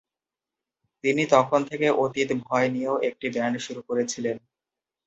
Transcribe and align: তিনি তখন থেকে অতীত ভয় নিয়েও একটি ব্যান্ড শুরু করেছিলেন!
তিনি 1.03 1.23
তখন 1.33 1.59
থেকে 1.69 1.87
অতীত 2.03 2.29
ভয় 2.45 2.67
নিয়েও 2.73 2.95
একটি 3.09 3.27
ব্যান্ড 3.35 3.55
শুরু 3.65 3.81
করেছিলেন! 3.89 4.37